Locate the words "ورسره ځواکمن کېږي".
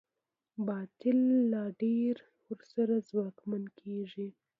2.47-4.27